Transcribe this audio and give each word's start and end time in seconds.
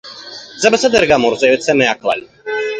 זה 0.61 0.69
בסדר 0.69 1.05
גמור, 1.09 1.35
זה 1.37 1.47
יוצא 1.47 1.73
מהכלל 1.73 2.21